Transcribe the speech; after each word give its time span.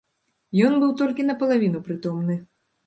Ён 0.69 0.73
быў 0.83 0.95
толькі 1.03 1.27
напалавіну 1.31 1.87
прытомны. 1.91 2.45